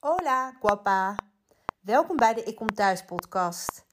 Hola, 0.00 0.56
guapa. 0.60 1.14
Welkom 1.80 2.16
bij 2.16 2.34
de 2.34 2.42
Ik 2.42 2.56
Kom 2.56 2.66
Thuis 2.66 3.04
podcast. 3.04 3.86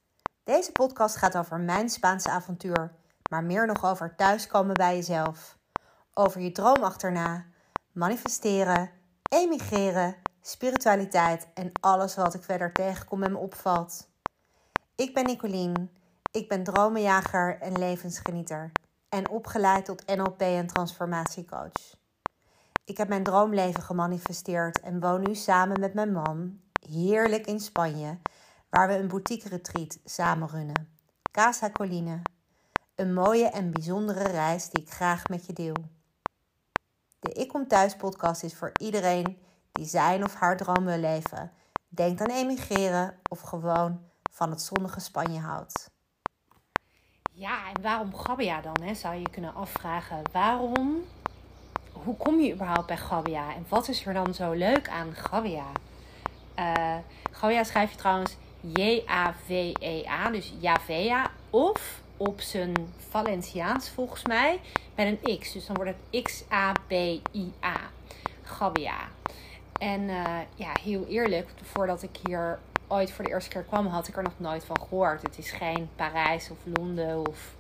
Deze 0.44 0.72
podcast 0.72 1.16
gaat 1.16 1.38
over 1.38 1.60
mijn 1.60 1.90
Spaanse 1.90 2.30
avontuur, 2.30 2.96
maar 3.30 3.44
meer 3.44 3.68
nog 3.68 3.86
over 3.86 4.16
thuiskomen 4.16 4.74
bij 4.74 4.96
jezelf. 4.96 5.58
Over 6.14 6.42
je 6.42 6.52
droom 6.52 6.84
achterna, 6.84 7.46
manifesteren, 7.92 8.92
emigreren, 9.30 10.16
spiritualiteit 10.42 11.48
en 11.54 11.72
alles 11.80 12.16
wat 12.16 12.34
ik 12.34 12.44
verder 12.44 12.74
tegenkom 12.74 13.24
en 13.24 13.32
me 13.32 13.38
opvalt. 13.38 14.10
Ik 14.96 15.14
ben 15.14 15.26
Nicolien. 15.26 15.92
Ik 16.32 16.48
ben 16.48 16.64
dromenjager 16.64 17.62
en 17.62 17.80
levensgenieter 17.80 18.72
en 19.10 19.30
opgeleid 19.30 19.86
tot 19.86 20.16
NLP 20.16 20.42
en 20.42 20.68
transformatiecoach. 20.68 21.96
Ik 22.88 22.98
heb 22.98 23.08
mijn 23.08 23.24
droomleven 23.24 23.84
gemanifesteerd 23.84 24.80
en 24.80 25.00
woon 25.00 25.22
nu 25.22 25.36
samen 25.36 25.80
met 25.80 25.94
mijn 25.94 26.12
man 26.12 26.60
heerlijk 26.90 27.48
in 27.48 27.60
Spanje, 27.60 28.18
waar 28.70 28.88
we 28.88 28.98
een 28.98 29.08
boutique 29.08 29.50
retreat 29.50 30.00
samen 30.06 30.48
runnen. 30.48 30.90
Casa 31.32 31.70
Colline. 31.70 32.22
Een 32.96 33.14
mooie 33.14 33.50
en 33.50 33.72
bijzondere 33.72 34.28
reis 34.28 34.70
die 34.70 34.84
ik 34.84 34.92
graag 34.92 35.28
met 35.28 35.46
je 35.46 35.54
deel. 35.54 35.76
De 37.20 37.32
Ik 37.32 37.48
Kom 37.48 37.68
Thuis 37.68 37.96
podcast 37.96 38.44
is 38.44 38.56
voor 38.56 38.72
iedereen 38.80 39.38
die 39.72 39.86
zijn 39.86 40.24
of 40.24 40.36
haar 40.36 40.58
droom 40.58 40.86
wil 40.86 40.98
leven, 40.98 41.52
denkt 41.88 42.22
aan 42.22 42.36
emigreren 42.36 43.20
of 43.30 43.42
gewoon 43.42 44.02
van 44.32 44.50
het 44.50 44.62
zonnige 44.62 45.00
Spanje 45.00 45.40
houdt. 45.40 45.90
Ja, 47.32 47.68
en 47.74 47.82
waarom 47.82 48.16
Gabbia 48.16 48.62
dan? 48.62 48.82
Hè, 48.82 48.94
zou 48.94 49.16
je 49.16 49.30
kunnen 49.30 49.54
afvragen. 49.54 50.22
Waarom 50.32 51.04
hoe 52.04 52.18
kom 52.18 52.40
je 52.40 52.54
überhaupt 52.54 52.88
bij 52.88 52.98
Gavia? 52.98 53.56
En 53.56 53.66
wat 53.70 53.88
is 53.88 54.06
er 54.06 54.14
dan 54.14 54.34
zo 54.34 54.52
leuk 54.52 54.90
aan 54.90 55.14
Gavia? 55.14 55.66
Uh, 56.60 56.96
Gavia 57.32 57.64
schrijf 57.64 57.92
je 57.92 57.98
trouwens 57.98 58.38
J-A-V-E-A, 58.62 60.30
dus 60.30 60.54
Javea. 60.60 61.32
Of 61.50 62.02
op 62.18 62.42
zijn 62.42 62.74
Valenciaans 63.10 63.90
volgens 63.90 64.26
mij 64.26 64.60
met 64.96 65.08
een 65.08 65.40
X. 65.40 65.52
Dus 65.54 65.66
dan 65.66 65.76
wordt 65.76 65.92
het 65.92 66.24
X-A-B-I-A. 66.24 67.76
Gavia. 68.44 68.98
En 69.80 70.02
uh, 70.02 70.40
ja, 70.56 70.72
heel 70.82 71.06
eerlijk, 71.08 71.50
voordat 71.62 72.04
ik 72.04 72.18
hier 72.28 72.60
ooit 72.88 73.12
voor 73.12 73.24
de 73.24 73.30
eerste 73.30 73.50
keer 73.50 73.64
kwam, 73.64 73.88
had 73.88 74.08
ik 74.08 74.18
er 74.18 74.24
nog 74.24 74.34
nooit 74.38 74.66
van 74.66 74.80
gehoord. 74.80 75.22
Het 75.22 75.38
is 75.38 75.52
geen 75.52 75.90
Parijs 75.96 76.50
of 76.50 76.58
Londen 76.64 77.28
of 77.28 77.56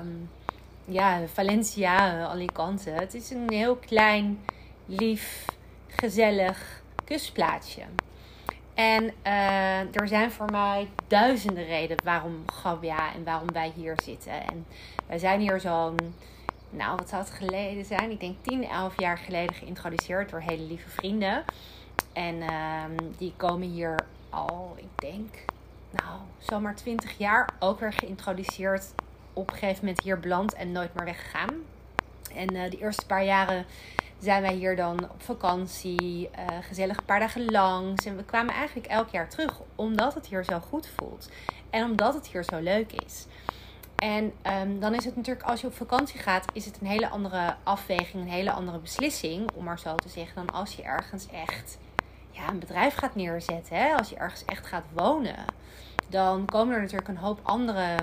um, 0.00 0.30
ja, 0.90 1.26
Valencia, 1.26 2.24
Alicante. 2.24 2.90
Het 2.90 3.14
is 3.14 3.30
een 3.30 3.50
heel 3.50 3.76
klein, 3.76 4.44
lief, 4.86 5.44
gezellig 5.86 6.82
kustplaatsje. 7.04 7.82
En 8.74 9.04
uh, 9.26 9.94
er 9.94 10.08
zijn 10.08 10.30
voor 10.30 10.50
mij 10.50 10.88
duizenden 11.06 11.64
redenen 11.64 12.04
waarom 12.04 12.42
Gabia 12.46 13.14
en 13.14 13.24
waarom 13.24 13.52
wij 13.52 13.72
hier 13.74 13.94
zitten. 14.04 14.32
En 14.32 14.66
wij 15.06 15.18
zijn 15.18 15.40
hier 15.40 15.60
zo'n, 15.60 15.96
nou 16.70 16.96
wat 16.96 17.08
zou 17.08 17.22
het 17.22 17.30
geleden 17.30 17.84
zijn? 17.84 18.10
Ik 18.10 18.20
denk 18.20 18.36
10, 18.40 18.64
11 18.64 19.00
jaar 19.00 19.18
geleden 19.18 19.54
geïntroduceerd 19.54 20.30
door 20.30 20.40
hele 20.40 20.62
lieve 20.62 20.88
vrienden. 20.88 21.44
En 22.12 22.34
uh, 22.34 22.84
die 23.16 23.32
komen 23.36 23.68
hier 23.68 23.94
al, 24.30 24.74
ik 24.76 25.00
denk, 25.10 25.34
nou, 25.90 26.20
zomaar 26.38 26.74
20 26.74 27.18
jaar 27.18 27.48
ook 27.58 27.80
weer 27.80 27.92
geïntroduceerd 27.92 28.84
op 29.32 29.50
een 29.50 29.56
gegeven 29.56 29.84
moment 29.84 30.02
hier 30.02 30.20
beland 30.20 30.54
en 30.54 30.72
nooit 30.72 30.94
meer 30.94 31.04
weggegaan. 31.04 31.54
En 32.34 32.54
uh, 32.54 32.70
de 32.70 32.78
eerste 32.78 33.06
paar 33.06 33.24
jaren 33.24 33.66
zijn 34.18 34.42
wij 34.42 34.54
hier 34.54 34.76
dan 34.76 35.10
op 35.10 35.22
vakantie, 35.22 36.30
uh, 36.38 36.46
gezellig 36.60 36.96
een 36.96 37.04
paar 37.04 37.20
dagen 37.20 37.44
langs. 37.44 38.04
En 38.04 38.16
we 38.16 38.24
kwamen 38.24 38.54
eigenlijk 38.54 38.86
elk 38.86 39.08
jaar 39.08 39.28
terug, 39.28 39.60
omdat 39.74 40.14
het 40.14 40.26
hier 40.26 40.44
zo 40.44 40.58
goed 40.58 40.88
voelt. 40.96 41.30
En 41.70 41.84
omdat 41.84 42.14
het 42.14 42.26
hier 42.26 42.44
zo 42.44 42.58
leuk 42.58 42.92
is. 42.92 43.26
En 43.96 44.32
um, 44.60 44.80
dan 44.80 44.94
is 44.94 45.04
het 45.04 45.16
natuurlijk, 45.16 45.46
als 45.46 45.60
je 45.60 45.66
op 45.66 45.74
vakantie 45.74 46.20
gaat, 46.20 46.44
is 46.52 46.64
het 46.64 46.78
een 46.80 46.86
hele 46.86 47.08
andere 47.08 47.54
afweging, 47.62 48.22
een 48.22 48.30
hele 48.30 48.52
andere 48.52 48.78
beslissing, 48.78 49.50
om 49.54 49.64
maar 49.64 49.78
zo 49.78 49.94
te 49.94 50.08
zeggen, 50.08 50.34
dan 50.34 50.54
als 50.54 50.74
je 50.74 50.82
ergens 50.82 51.26
echt 51.26 51.78
ja, 52.30 52.48
een 52.48 52.58
bedrijf 52.58 52.94
gaat 52.94 53.14
neerzetten. 53.14 53.76
Hè? 53.76 53.94
Als 53.94 54.08
je 54.08 54.16
ergens 54.16 54.44
echt 54.44 54.66
gaat 54.66 54.84
wonen, 54.92 55.44
dan 56.08 56.46
komen 56.46 56.74
er 56.74 56.80
natuurlijk 56.80 57.08
een 57.08 57.16
hoop 57.16 57.40
andere 57.42 57.96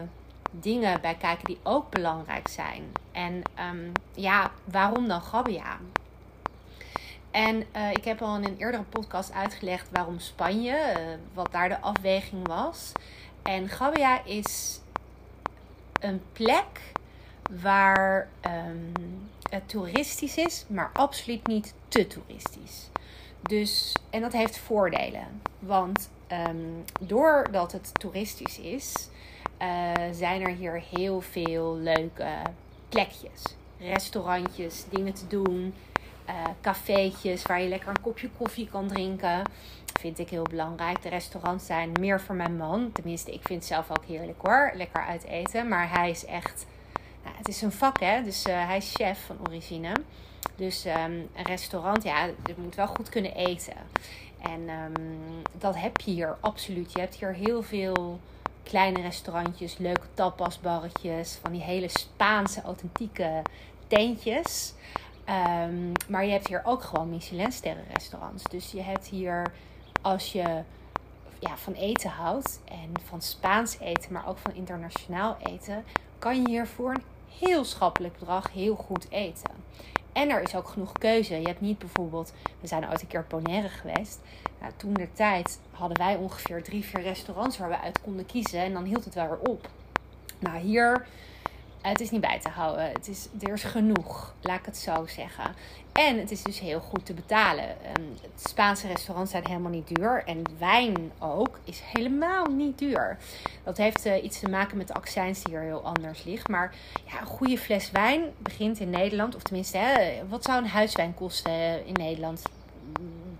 dingen 0.51 1.01
bij 1.01 1.15
kijken 1.15 1.45
die 1.45 1.59
ook 1.63 1.89
belangrijk 1.89 2.47
zijn. 2.47 2.83
En 3.11 3.41
um, 3.71 3.91
ja, 4.13 4.51
waarom 4.63 5.07
dan 5.07 5.21
Gabia? 5.21 5.77
En 7.31 7.63
uh, 7.75 7.91
ik 7.91 8.03
heb 8.03 8.21
al 8.21 8.35
in 8.35 8.43
een 8.43 8.57
eerdere 8.57 8.83
podcast 8.83 9.31
uitgelegd 9.31 9.87
waarom 9.91 10.19
Spanje, 10.19 10.93
uh, 10.97 11.05
wat 11.33 11.51
daar 11.51 11.69
de 11.69 11.79
afweging 11.79 12.47
was. 12.47 12.91
En 13.43 13.69
Gabia 13.69 14.23
is 14.25 14.79
een 15.99 16.21
plek 16.33 16.81
waar 17.61 18.29
um, 18.41 18.91
het 19.49 19.69
toeristisch 19.69 20.37
is, 20.37 20.65
maar 20.67 20.89
absoluut 20.93 21.47
niet 21.47 21.73
te 21.87 22.07
toeristisch. 22.07 22.89
Dus, 23.41 23.93
en 24.09 24.21
dat 24.21 24.33
heeft 24.33 24.57
voordelen. 24.57 25.41
Want 25.59 26.09
um, 26.47 26.83
doordat 26.99 27.71
het 27.71 27.99
toeristisch 27.99 28.59
is, 28.59 29.09
uh, 29.61 29.91
zijn 30.11 30.41
er 30.41 30.55
hier 30.55 30.83
heel 30.95 31.21
veel 31.21 31.75
leuke 31.75 32.27
plekjes. 32.89 33.43
Restaurantjes, 33.79 34.85
dingen 34.89 35.13
te 35.13 35.27
doen. 35.27 35.73
Uh, 36.29 36.33
cafeetjes 36.61 37.43
waar 37.43 37.61
je 37.61 37.67
lekker 37.67 37.89
een 37.89 38.01
kopje 38.01 38.29
koffie 38.37 38.69
kan 38.69 38.87
drinken. 38.87 39.41
Vind 39.99 40.19
ik 40.19 40.29
heel 40.29 40.43
belangrijk. 40.43 41.01
De 41.01 41.09
restaurants 41.09 41.65
zijn 41.65 41.91
meer 41.99 42.21
voor 42.21 42.35
mijn 42.35 42.57
man. 42.57 42.91
Tenminste, 42.91 43.33
ik 43.33 43.41
vind 43.43 43.59
het 43.59 43.67
zelf 43.67 43.89
ook 43.89 44.05
heerlijk 44.05 44.41
hoor. 44.41 44.71
Lekker 44.73 45.05
uit 45.05 45.23
eten. 45.23 45.67
Maar 45.67 45.91
hij 45.91 46.09
is 46.09 46.25
echt. 46.25 46.65
Nou, 47.23 47.35
het 47.37 47.47
is 47.47 47.61
een 47.61 47.71
vak 47.71 47.99
hè. 47.99 48.23
Dus 48.23 48.45
uh, 48.45 48.67
hij 48.67 48.77
is 48.77 48.93
chef 48.93 49.25
van 49.25 49.37
origine. 49.47 49.91
Dus 50.55 50.85
um, 50.85 50.93
een 51.35 51.43
restaurant, 51.43 52.03
ja, 52.03 52.25
je 52.25 52.53
moet 52.57 52.75
wel 52.75 52.87
goed 52.87 53.09
kunnen 53.09 53.35
eten. 53.35 53.73
En 54.41 54.69
um, 54.69 55.41
dat 55.57 55.75
heb 55.75 56.01
je 56.01 56.11
hier 56.11 56.37
absoluut. 56.39 56.91
Je 56.91 56.99
hebt 56.99 57.15
hier 57.15 57.33
heel 57.33 57.63
veel 57.63 58.19
kleine 58.67 59.01
restaurantjes, 59.01 59.77
leuke 59.77 60.07
tapasbarretjes, 60.13 61.39
van 61.41 61.51
die 61.51 61.61
hele 61.61 61.87
Spaanse 61.87 62.61
authentieke 62.61 63.41
tentjes. 63.87 64.73
Um, 65.29 65.91
maar 66.07 66.25
je 66.25 66.31
hebt 66.31 66.47
hier 66.47 66.61
ook 66.65 66.83
gewoon 66.83 67.09
Michelinsterren 67.09 67.83
restaurants. 67.93 68.43
Dus 68.43 68.71
je 68.71 68.81
hebt 68.81 69.05
hier, 69.05 69.53
als 70.01 70.31
je 70.31 70.63
ja, 71.39 71.57
van 71.57 71.73
eten 71.73 72.09
houdt 72.09 72.59
en 72.65 72.91
van 73.03 73.21
Spaans 73.21 73.79
eten, 73.79 74.13
maar 74.13 74.27
ook 74.27 74.37
van 74.37 74.53
internationaal 74.53 75.37
eten, 75.39 75.83
kan 76.19 76.41
je 76.41 76.47
hier 76.47 76.67
voor 76.67 76.89
een 76.89 77.03
heel 77.39 77.63
schappelijk 77.63 78.19
bedrag 78.19 78.51
heel 78.51 78.75
goed 78.75 79.09
eten. 79.09 79.51
En 80.17 80.29
er 80.29 80.41
is 80.41 80.55
ook 80.55 80.67
genoeg 80.67 80.91
keuze. 80.91 81.39
Je 81.39 81.47
hebt 81.47 81.61
niet 81.61 81.77
bijvoorbeeld, 81.77 82.33
we 82.61 82.67
zijn 82.67 82.89
ooit 82.89 83.01
een 83.01 83.07
keer 83.07 83.25
Bonaire 83.27 83.69
geweest. 83.69 84.19
Nou, 84.59 84.71
toen 84.77 84.93
de 84.93 85.13
tijd 85.13 85.59
hadden 85.71 85.97
wij 85.97 86.15
ongeveer 86.15 86.63
drie, 86.63 86.85
vier 86.85 87.01
restaurants 87.01 87.57
waar 87.57 87.69
we 87.69 87.79
uit 87.79 88.01
konden 88.01 88.25
kiezen. 88.25 88.59
En 88.59 88.73
dan 88.73 88.83
hield 88.83 89.05
het 89.05 89.13
wel 89.13 89.27
weer 89.27 89.39
op. 89.39 89.69
Nou, 90.39 90.57
hier, 90.57 91.07
het 91.89 92.01
is 92.01 92.09
niet 92.09 92.21
bij 92.21 92.39
te 92.39 92.49
houden. 92.49 92.85
Het 92.85 93.07
is, 93.07 93.27
er 93.39 93.53
is 93.53 93.63
genoeg, 93.63 94.35
laat 94.41 94.59
ik 94.59 94.65
het 94.65 94.77
zo 94.77 95.05
zeggen. 95.05 95.55
En 95.93 96.19
het 96.19 96.31
is 96.31 96.43
dus 96.43 96.59
heel 96.59 96.79
goed 96.79 97.05
te 97.05 97.13
betalen. 97.13 97.69
Um, 97.69 98.15
het 98.21 98.49
Spaanse 98.49 98.87
restaurants 98.87 99.31
zijn 99.31 99.47
helemaal 99.47 99.71
niet 99.71 99.87
duur. 99.87 100.23
En 100.25 100.41
wijn 100.57 101.11
ook 101.19 101.59
is 101.63 101.81
helemaal 101.93 102.45
niet 102.45 102.77
duur. 102.77 103.17
Dat 103.63 103.77
heeft 103.77 104.05
uh, 104.05 104.23
iets 104.23 104.39
te 104.39 104.49
maken 104.49 104.77
met 104.77 104.87
de 104.87 104.93
accijns 104.93 105.43
die 105.43 105.53
hier 105.53 105.63
heel 105.63 105.81
anders 105.81 106.23
ligt. 106.23 106.47
Maar 106.47 106.75
ja, 107.05 107.19
een 107.19 107.27
goede 107.27 107.57
fles 107.57 107.91
wijn 107.91 108.21
begint 108.37 108.79
in 108.79 108.89
Nederland. 108.89 109.35
Of 109.35 109.41
tenminste, 109.41 109.77
hè, 109.77 110.27
wat 110.27 110.43
zou 110.43 110.57
een 110.57 110.69
huiswijn 110.69 111.13
kosten 111.13 111.85
in 111.85 111.93
Nederland? 111.93 112.41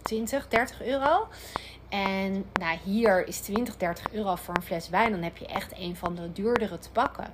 20, 0.02 0.48
30 0.48 0.82
euro. 0.82 1.28
En 1.90 2.46
nou, 2.54 2.78
hier 2.84 3.28
is 3.28 3.40
20, 3.40 3.78
30 3.78 4.12
euro 4.12 4.36
voor 4.36 4.56
een 4.56 4.64
fles 4.64 4.90
wijn. 4.90 5.12
Dan 5.12 5.22
heb 5.22 5.38
je 5.38 5.46
echt 5.46 5.74
een 5.78 5.96
van 5.96 6.16
de 6.16 6.32
duurdere 6.32 6.80
te 6.80 6.90
pakken. 6.92 7.32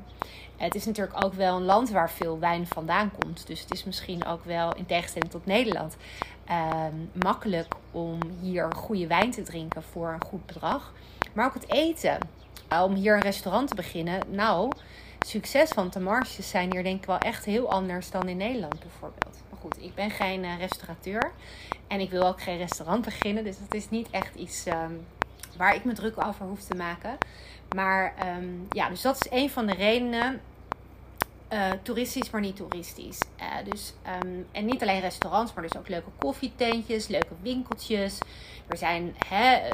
Het 0.57 0.75
is 0.75 0.85
natuurlijk 0.85 1.25
ook 1.25 1.33
wel 1.33 1.55
een 1.55 1.63
land 1.63 1.89
waar 1.89 2.11
veel 2.11 2.39
wijn 2.39 2.67
vandaan 2.67 3.11
komt. 3.19 3.47
Dus 3.47 3.59
het 3.59 3.73
is 3.73 3.83
misschien 3.83 4.25
ook 4.25 4.45
wel, 4.45 4.75
in 4.75 4.85
tegenstelling 4.85 5.31
tot 5.31 5.45
Nederland, 5.45 5.97
uh, 6.49 6.85
makkelijk 7.23 7.73
om 7.91 8.17
hier 8.41 8.73
goede 8.75 9.07
wijn 9.07 9.31
te 9.31 9.41
drinken 9.41 9.83
voor 9.83 10.09
een 10.09 10.25
goed 10.25 10.45
bedrag. 10.45 10.93
Maar 11.33 11.45
ook 11.45 11.53
het 11.53 11.71
eten. 11.71 12.17
Om 12.83 12.93
hier 12.93 13.15
een 13.15 13.21
restaurant 13.21 13.67
te 13.67 13.75
beginnen. 13.75 14.19
Nou, 14.29 14.71
succes, 15.19 15.73
want 15.73 15.93
de 15.93 15.99
marges 15.99 16.49
zijn 16.49 16.71
hier 16.71 16.83
denk 16.83 16.99
ik 16.99 17.05
wel 17.05 17.17
echt 17.17 17.45
heel 17.45 17.71
anders 17.71 18.11
dan 18.11 18.27
in 18.27 18.37
Nederland 18.37 18.79
bijvoorbeeld. 18.79 19.43
Maar 19.49 19.59
goed, 19.59 19.83
ik 19.83 19.95
ben 19.95 20.09
geen 20.09 20.43
uh, 20.43 20.57
restaurateur. 20.59 21.31
En 21.87 21.99
ik 21.99 22.09
wil 22.09 22.27
ook 22.27 22.41
geen 22.41 22.57
restaurant 22.57 23.05
beginnen. 23.05 23.43
Dus 23.43 23.57
dat 23.59 23.73
is 23.73 23.89
niet 23.89 24.07
echt 24.09 24.35
iets 24.35 24.65
um, 24.65 25.05
waar 25.57 25.75
ik 25.75 25.83
me 25.83 25.93
druk 25.93 26.25
over 26.25 26.45
hoef 26.45 26.61
te 26.61 26.75
maken. 26.75 27.17
Maar 27.75 28.13
um, 28.37 28.65
ja, 28.69 28.89
dus 28.89 29.01
dat 29.01 29.15
is 29.15 29.31
een 29.31 29.49
van 29.49 29.65
de 29.65 29.73
redenen 29.73 30.41
uh, 31.53 31.71
toeristisch, 31.81 32.29
maar 32.29 32.41
niet 32.41 32.55
toeristisch. 32.55 33.19
Uh, 33.39 33.71
dus, 33.71 33.93
um, 34.23 34.45
en 34.51 34.65
niet 34.65 34.81
alleen 34.81 34.99
restaurants, 34.99 35.53
maar 35.53 35.63
dus 35.63 35.77
ook 35.77 35.87
leuke 35.87 36.09
koffietentjes, 36.17 37.07
leuke 37.07 37.33
winkeltjes. 37.41 38.17
Er 38.67 38.77
zijn 38.77 39.15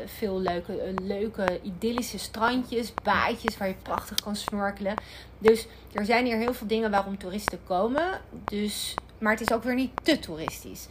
veel 0.06 0.40
leuke, 0.40 0.94
leuke 1.02 1.60
idyllische 1.64 2.20
strandjes, 2.20 2.94
baadjes 3.04 3.58
waar 3.58 3.68
je 3.68 3.74
prachtig 3.74 4.22
kan 4.22 4.36
snorkelen. 4.36 4.94
Dus 5.38 5.68
er 5.92 6.06
zijn 6.06 6.26
hier 6.26 6.38
heel 6.38 6.54
veel 6.54 6.68
dingen 6.68 6.92
waarom 6.92 7.18
toeristen 7.18 7.60
komen. 7.64 8.22
Dus, 8.46 8.94
maar 9.18 9.32
het 9.32 9.42
is 9.42 9.52
ook 9.52 9.64
weer 9.64 9.76
niet 9.76 9.92
te 10.04 10.20
toeristisch. 10.20 10.88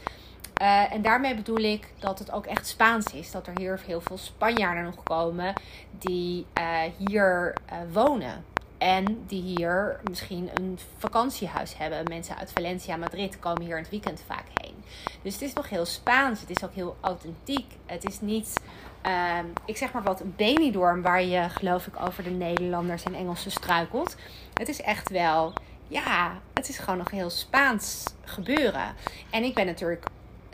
Uh, 0.63 0.93
en 0.93 1.03
daarmee 1.03 1.35
bedoel 1.35 1.59
ik 1.59 1.93
dat 1.99 2.19
het 2.19 2.33
ook 2.33 2.47
echt 2.47 2.67
Spaans 2.67 3.13
is. 3.13 3.31
Dat 3.31 3.47
er 3.47 3.59
hier 3.59 3.81
heel 3.87 4.01
veel 4.01 4.19
Spanjaarden 4.19 4.85
nog 4.85 5.03
komen 5.03 5.53
die 5.91 6.47
uh, 6.59 6.81
hier 6.99 7.55
uh, 7.73 7.79
wonen. 7.93 8.45
En 8.79 9.25
die 9.27 9.43
hier 9.43 10.01
misschien 10.11 10.51
een 10.55 10.79
vakantiehuis 10.99 11.77
hebben. 11.77 12.05
Mensen 12.09 12.37
uit 12.37 12.53
Valencia, 12.53 12.97
Madrid 12.97 13.39
komen 13.39 13.63
hier 13.63 13.77
in 13.77 13.83
het 13.83 13.91
weekend 13.91 14.23
vaak 14.27 14.45
heen. 14.55 14.75
Dus 15.23 15.33
het 15.33 15.43
is 15.43 15.53
nog 15.53 15.69
heel 15.69 15.85
Spaans. 15.85 16.41
Het 16.41 16.51
is 16.51 16.65
ook 16.65 16.75
heel 16.75 16.97
authentiek. 17.01 17.73
Het 17.87 18.05
is 18.05 18.21
niet, 18.21 18.61
uh, 19.07 19.39
ik 19.65 19.77
zeg 19.77 19.93
maar 19.93 20.03
wat, 20.03 20.21
een 20.21 20.35
Benidorm 20.37 21.03
waar 21.03 21.23
je 21.23 21.49
geloof 21.49 21.87
ik 21.87 22.01
over 22.01 22.23
de 22.23 22.31
Nederlanders 22.31 23.03
en 23.03 23.15
Engelsen 23.15 23.51
struikelt. 23.51 24.17
Het 24.55 24.69
is 24.69 24.81
echt 24.81 25.11
wel, 25.11 25.53
ja, 25.89 26.33
het 26.55 26.69
is 26.69 26.79
gewoon 26.79 26.99
nog 26.99 27.11
heel 27.11 27.31
Spaans 27.31 28.05
gebeuren. 28.25 28.95
En 29.31 29.43
ik 29.43 29.55
ben 29.55 29.67
natuurlijk 29.67 30.07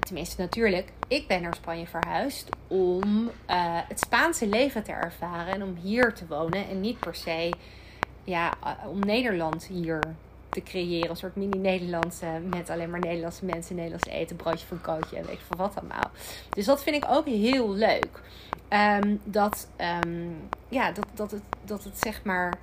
tenminste 0.04 0.40
natuurlijk, 0.40 0.92
ik 1.08 1.26
ben 1.26 1.42
naar 1.42 1.54
Spanje 1.54 1.86
verhuisd 1.86 2.48
om 2.68 3.24
uh, 3.24 3.30
het 3.88 4.00
Spaanse 4.00 4.46
leven 4.46 4.82
te 4.82 4.92
ervaren 4.92 5.54
en 5.54 5.62
om 5.62 5.76
hier 5.82 6.14
te 6.14 6.26
wonen 6.26 6.68
en 6.68 6.80
niet 6.80 6.98
per 6.98 7.14
se 7.14 7.52
ja, 8.24 8.52
uh, 8.64 8.88
om 8.88 8.98
Nederland 8.98 9.66
hier 9.66 10.00
te 10.48 10.62
creëren. 10.62 11.10
Een 11.10 11.16
soort 11.16 11.36
mini-Nederland 11.36 12.22
met 12.54 12.70
alleen 12.70 12.90
maar 12.90 13.00
Nederlandse 13.00 13.44
mensen, 13.44 13.74
Nederlands 13.74 14.06
eten, 14.06 14.36
broodje 14.36 14.66
van 14.66 14.80
kootje 14.80 15.16
en 15.16 15.24
weet 15.24 15.34
ik 15.34 15.40
veel 15.46 15.56
wat 15.56 15.76
allemaal. 15.76 16.10
Dus 16.50 16.64
dat 16.64 16.82
vind 16.82 16.96
ik 16.96 17.10
ook 17.10 17.26
heel 17.26 17.72
leuk. 17.72 18.22
Um, 18.70 19.20
dat, 19.24 19.68
um, 20.04 20.48
ja, 20.68 20.92
dat, 20.92 21.06
dat, 21.14 21.30
het, 21.30 21.42
dat 21.64 21.84
het 21.84 21.98
zeg 21.98 22.22
maar 22.24 22.58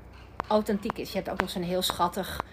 authentiek 0.47 0.97
is. 0.97 1.11
Je 1.11 1.17
hebt 1.17 1.29
ook 1.29 1.39
nog 1.39 1.49
zo'n 1.49 1.61
heel 1.61 1.81
schattig 1.81 2.43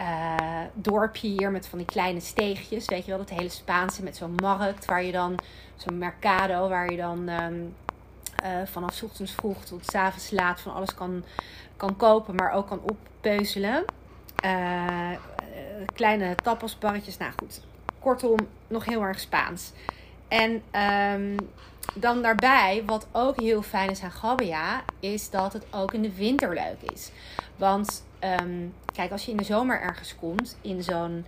uh, 0.00 0.64
dorpje 0.74 1.28
hier 1.28 1.50
met 1.50 1.66
van 1.66 1.78
die 1.78 1.86
kleine 1.86 2.20
steegjes. 2.20 2.84
Weet 2.84 3.04
je 3.04 3.10
wel, 3.10 3.18
dat 3.18 3.30
hele 3.30 3.48
Spaanse 3.48 4.02
met 4.02 4.16
zo'n 4.16 4.34
markt 4.34 4.84
waar 4.84 5.02
je 5.02 5.12
dan, 5.12 5.34
zo'n 5.76 5.98
mercado, 5.98 6.68
waar 6.68 6.90
je 6.90 6.96
dan 6.96 7.28
um, 7.28 7.74
uh, 8.44 8.48
vanaf 8.64 9.02
ochtends 9.02 9.32
vroeg 9.32 9.64
tot 9.64 9.86
s 9.86 9.94
avonds 9.94 10.30
laat 10.30 10.60
van 10.60 10.74
alles 10.74 10.94
kan, 10.94 11.24
kan 11.76 11.96
kopen, 11.96 12.34
maar 12.34 12.52
ook 12.52 12.66
kan 12.66 12.80
oppeuzelen. 12.80 13.84
Uh, 14.44 15.10
kleine 15.94 16.34
tapasbarretjes, 16.34 17.16
nou 17.16 17.32
goed. 17.36 17.60
Kortom, 17.98 18.38
nog 18.66 18.84
heel 18.84 19.02
erg 19.02 19.20
Spaans. 19.20 19.72
En 20.28 20.62
um, 21.12 21.36
dan 21.94 22.22
daarbij, 22.22 22.82
wat 22.86 23.06
ook 23.12 23.40
heel 23.40 23.62
fijn 23.62 23.90
is 23.90 24.02
aan 24.02 24.10
Gabbia, 24.10 24.82
is 25.00 25.30
dat 25.30 25.52
het 25.52 25.64
ook 25.70 25.92
in 25.92 26.02
de 26.02 26.14
winter 26.14 26.54
leuk 26.54 26.92
is. 26.92 27.10
Want 27.56 28.04
um, 28.40 28.74
kijk, 28.92 29.12
als 29.12 29.24
je 29.24 29.30
in 29.30 29.36
de 29.36 29.44
zomer 29.44 29.80
ergens 29.80 30.16
komt, 30.16 30.56
in 30.60 30.82
zo'n 30.82 31.26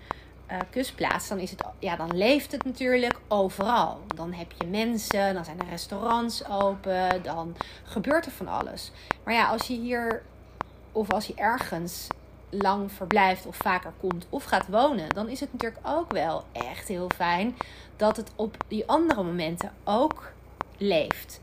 uh, 0.50 0.58
kustplaats, 0.70 1.28
dan, 1.28 1.38
is 1.38 1.50
het, 1.50 1.64
ja, 1.78 1.96
dan 1.96 2.16
leeft 2.16 2.52
het 2.52 2.64
natuurlijk 2.64 3.20
overal. 3.28 4.00
Dan 4.06 4.32
heb 4.32 4.52
je 4.58 4.66
mensen, 4.66 5.34
dan 5.34 5.44
zijn 5.44 5.60
er 5.60 5.68
restaurants 5.68 6.48
open, 6.48 7.22
dan 7.22 7.56
gebeurt 7.84 8.26
er 8.26 8.32
van 8.32 8.48
alles. 8.48 8.92
Maar 9.24 9.34
ja, 9.34 9.48
als 9.48 9.66
je 9.66 9.74
hier 9.74 10.22
of 10.92 11.12
als 11.12 11.26
je 11.26 11.34
ergens 11.34 12.06
lang 12.50 12.92
verblijft 12.92 13.46
of 13.46 13.56
vaker 13.56 13.92
komt 14.00 14.26
of 14.28 14.44
gaat 14.44 14.68
wonen, 14.68 15.08
dan 15.08 15.28
is 15.28 15.40
het 15.40 15.52
natuurlijk 15.52 15.86
ook 15.86 16.12
wel 16.12 16.44
echt 16.52 16.88
heel 16.88 17.10
fijn 17.14 17.56
dat 17.96 18.16
het 18.16 18.32
op 18.36 18.56
die 18.68 18.86
andere 18.86 19.22
momenten 19.22 19.72
ook 19.84 20.31
leeft. 20.82 21.40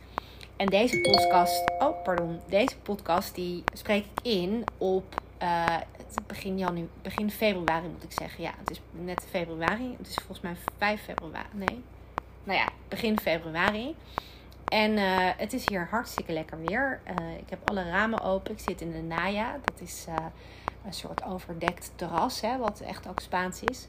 En 0.56 0.65
deze 0.65 1.01
podcast, 1.01 1.71
oh 1.80 2.03
pardon, 2.03 2.39
deze 2.47 2.77
podcast 2.77 3.36
die 3.36 3.63
spreek 3.74 4.06
ik 4.06 4.25
in 4.25 4.63
op 4.77 5.21
uh, 5.41 5.77
begin, 6.27 6.57
janu, 6.57 6.89
begin 7.01 7.31
februari 7.31 7.88
moet 7.88 8.03
ik 8.03 8.12
zeggen. 8.12 8.44
Ja, 8.44 8.53
het 8.57 8.71
is 8.71 8.81
net 8.91 9.27
februari. 9.30 9.95
Het 9.97 10.07
is 10.07 10.13
volgens 10.13 10.39
mij 10.39 10.56
5 10.77 11.01
februari. 11.01 11.47
Nee. 11.51 11.83
Nou 12.44 12.59
ja, 12.59 12.68
begin 12.88 13.19
februari. 13.19 13.95
En 14.65 14.91
uh, 14.91 15.30
het 15.38 15.53
is 15.53 15.69
hier 15.69 15.88
hartstikke 15.92 16.33
lekker 16.33 16.59
weer. 16.65 17.01
Uh, 17.19 17.38
ik 17.38 17.50
heb 17.50 17.69
alle 17.69 17.83
ramen 17.83 18.21
open. 18.21 18.51
Ik 18.51 18.59
zit 18.59 18.81
in 18.81 18.92
de 18.92 19.01
Naya. 19.01 19.59
Dat 19.65 19.81
is 19.81 20.06
een 20.85 20.94
soort 20.94 21.24
overdekt 21.24 21.92
terras, 21.95 22.42
hè, 22.42 22.57
wat 22.57 22.80
echt 22.80 23.07
ook 23.07 23.19
Spaans 23.19 23.62
is. 23.62 23.88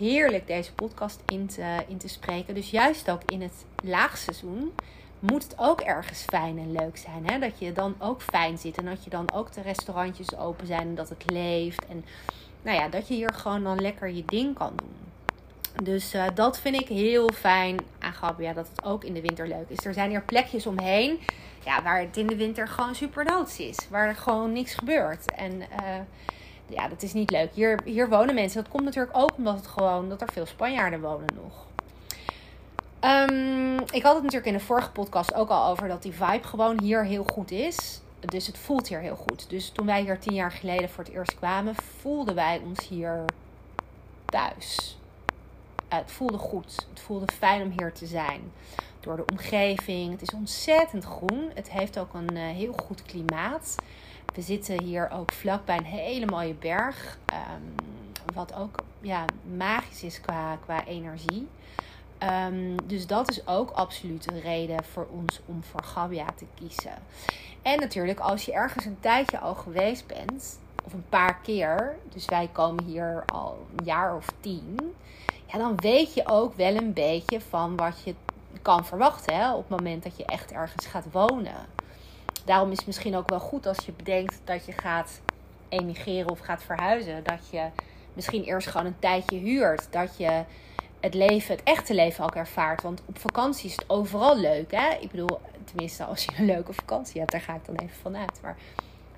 Heerlijk 0.00 0.46
deze 0.46 0.72
podcast 0.72 1.20
in 1.26 1.46
te, 1.46 1.76
in 1.88 1.98
te 1.98 2.08
spreken. 2.08 2.54
Dus 2.54 2.70
juist 2.70 3.10
ook 3.10 3.22
in 3.26 3.42
het 3.42 3.64
laagseizoen 3.84 4.72
moet 5.18 5.42
het 5.42 5.54
ook 5.56 5.80
ergens 5.80 6.22
fijn 6.22 6.58
en 6.58 6.72
leuk 6.72 6.96
zijn. 6.96 7.30
Hè? 7.30 7.38
Dat 7.38 7.58
je 7.58 7.72
dan 7.72 7.94
ook 7.98 8.22
fijn 8.22 8.58
zit 8.58 8.76
en 8.76 8.84
dat 8.84 9.04
je 9.04 9.10
dan 9.10 9.32
ook 9.32 9.52
de 9.52 9.60
restaurantjes 9.60 10.36
open 10.36 10.66
zijn 10.66 10.80
en 10.80 10.94
dat 10.94 11.08
het 11.08 11.30
leeft. 11.30 11.86
En 11.86 12.04
nou 12.62 12.76
ja, 12.76 12.88
dat 12.88 13.08
je 13.08 13.14
hier 13.14 13.34
gewoon 13.34 13.62
dan 13.62 13.80
lekker 13.80 14.08
je 14.08 14.24
ding 14.24 14.54
kan 14.54 14.72
doen. 14.76 14.94
Dus 15.84 16.14
uh, 16.14 16.24
dat 16.34 16.60
vind 16.60 16.80
ik 16.80 16.88
heel 16.88 17.28
fijn 17.34 17.80
aan 17.98 18.12
Gabia, 18.12 18.52
dat 18.52 18.68
het 18.68 18.84
ook 18.84 19.04
in 19.04 19.14
de 19.14 19.20
winter 19.20 19.48
leuk 19.48 19.68
is. 19.68 19.84
Er 19.84 19.94
zijn 19.94 20.10
hier 20.10 20.22
plekjes 20.22 20.66
omheen 20.66 21.18
ja, 21.64 21.82
waar 21.82 22.00
het 22.00 22.16
in 22.16 22.26
de 22.26 22.36
winter 22.36 22.68
gewoon 22.68 22.94
super 22.94 23.24
doods 23.24 23.58
is. 23.58 23.88
Waar 23.90 24.08
er 24.08 24.16
gewoon 24.16 24.52
niks 24.52 24.74
gebeurt. 24.74 25.30
En 25.30 25.52
uh, 25.52 25.66
ja, 26.70 26.88
dat 26.88 27.02
is 27.02 27.12
niet 27.12 27.30
leuk. 27.30 27.54
Hier, 27.54 27.80
hier 27.84 28.08
wonen 28.08 28.34
mensen. 28.34 28.62
Dat 28.62 28.72
komt 28.72 28.84
natuurlijk 28.84 29.16
ook 29.16 29.36
omdat 29.36 29.56
het 29.56 29.66
gewoon 29.66 30.08
dat 30.08 30.20
er 30.20 30.32
veel 30.32 30.46
Spanjaarden 30.46 31.00
wonen 31.00 31.34
nog. 31.42 31.66
Um, 33.04 33.78
ik 33.78 34.02
had 34.02 34.14
het 34.14 34.22
natuurlijk 34.22 34.46
in 34.46 34.58
de 34.58 34.64
vorige 34.64 34.90
podcast 34.90 35.34
ook 35.34 35.48
al 35.48 35.70
over 35.70 35.88
dat 35.88 36.02
die 36.02 36.12
vibe 36.12 36.46
gewoon 36.46 36.80
hier 36.80 37.04
heel 37.04 37.24
goed 37.24 37.50
is. 37.50 38.00
Dus 38.20 38.46
het 38.46 38.58
voelt 38.58 38.88
hier 38.88 39.00
heel 39.00 39.16
goed. 39.16 39.50
Dus 39.50 39.70
toen 39.70 39.86
wij 39.86 40.00
hier 40.00 40.18
tien 40.18 40.34
jaar 40.34 40.52
geleden 40.52 40.88
voor 40.88 41.04
het 41.04 41.12
eerst 41.12 41.34
kwamen, 41.34 41.74
voelden 42.00 42.34
wij 42.34 42.60
ons 42.64 42.88
hier 42.88 43.24
thuis. 44.24 44.98
Uh, 45.92 45.98
het 45.98 46.10
voelde 46.10 46.38
goed. 46.38 46.86
Het 46.90 47.00
voelde 47.00 47.32
fijn 47.38 47.62
om 47.62 47.72
hier 47.78 47.92
te 47.92 48.06
zijn. 48.06 48.52
Door 49.00 49.16
de 49.16 49.24
omgeving. 49.30 50.12
Het 50.12 50.22
is 50.22 50.34
ontzettend 50.34 51.04
groen. 51.04 51.50
Het 51.54 51.70
heeft 51.70 51.98
ook 51.98 52.14
een 52.14 52.36
uh, 52.36 52.42
heel 52.42 52.72
goed 52.72 53.02
klimaat. 53.02 53.74
We 54.34 54.42
zitten 54.42 54.82
hier 54.82 55.10
ook 55.10 55.32
vlakbij 55.32 55.76
een 55.76 55.84
hele 55.84 56.26
mooie 56.26 56.54
berg. 56.54 57.18
Um, 57.32 57.74
wat 58.34 58.54
ook 58.54 58.74
ja, 59.00 59.24
magisch 59.56 60.02
is 60.02 60.20
qua, 60.20 60.56
qua 60.56 60.84
energie. 60.86 61.48
Um, 62.48 62.86
dus 62.86 63.06
dat 63.06 63.30
is 63.30 63.46
ook 63.46 63.70
absoluut 63.70 64.30
een 64.30 64.40
reden 64.40 64.84
voor 64.84 65.06
ons 65.10 65.40
om 65.46 65.62
voor 65.62 65.82
Gabia 65.82 66.26
te 66.36 66.46
kiezen. 66.54 66.94
En 67.62 67.78
natuurlijk, 67.78 68.20
als 68.20 68.44
je 68.44 68.52
ergens 68.52 68.84
een 68.84 69.00
tijdje 69.00 69.38
al 69.38 69.54
geweest 69.54 70.06
bent, 70.06 70.58
of 70.84 70.92
een 70.92 71.08
paar 71.08 71.38
keer, 71.40 71.96
dus 72.08 72.24
wij 72.24 72.48
komen 72.52 72.84
hier 72.84 73.22
al 73.26 73.66
een 73.76 73.84
jaar 73.84 74.16
of 74.16 74.26
tien, 74.40 74.94
ja, 75.46 75.58
dan 75.58 75.76
weet 75.76 76.14
je 76.14 76.28
ook 76.28 76.54
wel 76.54 76.76
een 76.76 76.92
beetje 76.92 77.40
van 77.40 77.76
wat 77.76 78.02
je 78.04 78.14
kan 78.62 78.84
verwachten 78.84 79.52
op 79.52 79.68
het 79.68 79.78
moment 79.78 80.02
dat 80.02 80.16
je 80.16 80.24
echt 80.24 80.52
ergens 80.52 80.86
gaat 80.86 81.12
wonen. 81.12 81.66
Daarom 82.50 82.70
is 82.70 82.76
het 82.76 82.86
misschien 82.86 83.16
ook 83.16 83.28
wel 83.28 83.40
goed 83.40 83.66
als 83.66 83.78
je 83.86 83.92
bedenkt 83.92 84.40
dat 84.44 84.64
je 84.66 84.72
gaat 84.72 85.20
emigreren 85.68 86.30
of 86.30 86.38
gaat 86.38 86.62
verhuizen, 86.62 87.24
dat 87.24 87.48
je 87.50 87.64
misschien 88.12 88.44
eerst 88.44 88.68
gewoon 88.68 88.86
een 88.86 88.98
tijdje 88.98 89.38
huurt, 89.38 89.86
dat 89.90 90.16
je 90.16 90.44
het 91.00 91.14
leven, 91.14 91.54
het 91.54 91.64
echte 91.64 91.94
leven 91.94 92.24
ook 92.24 92.34
ervaart. 92.34 92.82
Want 92.82 93.02
op 93.06 93.18
vakantie 93.18 93.68
is 93.68 93.76
het 93.76 93.84
overal 93.86 94.38
leuk. 94.38 94.70
Hè? 94.70 94.96
Ik 95.00 95.10
bedoel, 95.10 95.40
tenminste, 95.64 96.04
als 96.04 96.24
je 96.24 96.30
een 96.38 96.44
leuke 96.44 96.72
vakantie 96.72 97.20
hebt, 97.20 97.32
daar 97.32 97.40
ga 97.40 97.54
ik 97.54 97.64
dan 97.66 97.74
even 97.74 97.96
vanuit. 98.02 98.40
Maar 98.42 98.56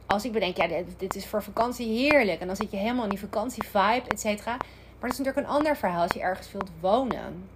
als 0.07 0.25
ik 0.25 0.33
bedenk, 0.33 0.57
ja, 0.57 0.69
dit, 0.97 1.15
is 1.15 1.27
voor 1.27 1.43
vakantie 1.43 1.87
heerlijk. 1.87 2.41
En 2.41 2.47
dan 2.47 2.57
zit 2.57 2.71
je 2.71 2.77
helemaal 2.77 3.05
in 3.05 3.11
die 3.11 3.19
vakantie-vibe, 3.19 4.09
et 4.09 4.21
cetera. 4.21 4.57
Maar 4.57 5.11
het 5.11 5.13
is 5.13 5.19
natuurlijk 5.19 5.47
een 5.47 5.55
ander 5.55 5.77
verhaal 5.77 6.03
als 6.03 6.13
je 6.13 6.21
ergens 6.21 6.53
wilt 6.53 6.71
wonen. 6.81 7.49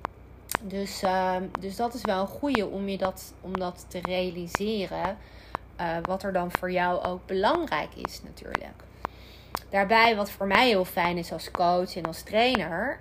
Dus, 0.63 1.03
uh, 1.03 1.37
dus 1.61 1.77
dat 1.77 1.95
is 1.95 2.03
wel 2.03 2.21
een 2.21 2.27
goede 2.27 2.67
om, 2.67 2.89
je 2.89 2.99
dat, 2.99 3.35
om 3.41 3.59
dat 3.59 3.85
te 3.89 3.99
realiseren. 4.03 5.19
Uh, 5.81 5.97
wat 6.03 6.23
er 6.23 6.33
dan 6.33 6.53
voor 6.59 6.71
jou 6.71 7.05
ook 7.05 7.27
belangrijk 7.27 7.95
is, 7.95 8.23
natuurlijk. 8.23 8.85
Daarbij, 9.71 10.17
wat 10.17 10.31
voor 10.31 10.47
mij 10.47 10.69
heel 10.69 10.85
fijn 10.85 11.19
is 11.19 11.33
als 11.33 11.51
coach 11.51 11.97
en 11.97 12.05
als 12.05 12.23
trainer, 12.23 13.01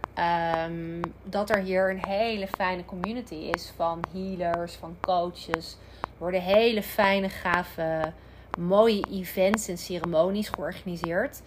um, 0.65 1.01
dat 1.23 1.49
er 1.49 1.59
hier 1.59 1.89
een 1.89 2.05
hele 2.05 2.47
fijne 2.47 2.85
community 2.85 3.35
is 3.35 3.73
van 3.75 4.03
healers, 4.13 4.73
van 4.73 4.97
coaches. 5.01 5.77
Er 6.01 6.09
worden 6.17 6.41
hele 6.41 6.83
fijne, 6.83 7.29
gave, 7.29 8.13
mooie 8.59 9.05
events 9.11 9.67
en 9.67 9.77
ceremonies 9.77 10.49
georganiseerd. 10.49 11.41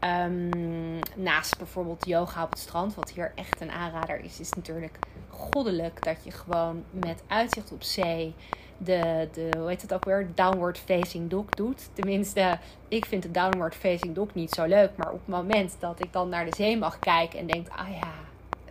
Um, 0.00 0.98
naast 1.14 1.58
bijvoorbeeld 1.58 2.06
yoga 2.06 2.42
op 2.42 2.50
het 2.50 2.58
strand, 2.58 2.94
wat 2.94 3.10
hier 3.10 3.32
echt 3.34 3.60
een 3.60 3.70
aanrader 3.70 4.20
is, 4.20 4.40
is 4.40 4.52
natuurlijk 4.52 4.98
goddelijk 5.28 6.04
dat 6.04 6.24
je 6.24 6.30
gewoon 6.30 6.84
met 6.90 7.22
uitzicht 7.26 7.72
op 7.72 7.82
zee 7.82 8.34
de, 8.78 9.28
de, 9.32 9.48
hoe 9.58 9.68
heet 9.68 9.82
het 9.82 9.94
ook 9.94 10.04
weer, 10.04 10.28
downward 10.34 10.78
facing 10.78 11.30
dog 11.30 11.44
doet. 11.48 11.88
Tenminste, 11.92 12.58
ik 12.88 13.06
vind 13.06 13.22
de 13.22 13.30
downward 13.30 13.74
facing 13.74 14.14
dog 14.14 14.34
niet 14.34 14.50
zo 14.50 14.64
leuk. 14.64 14.90
Maar 14.96 15.12
op 15.12 15.18
het 15.18 15.28
moment 15.28 15.76
dat 15.78 16.04
ik 16.04 16.12
dan 16.12 16.28
naar 16.28 16.44
de 16.44 16.54
zee 16.56 16.78
mag 16.78 16.98
kijken 16.98 17.38
en 17.38 17.46
denk, 17.46 17.68
ah 17.68 17.88
ja, 18.00 18.12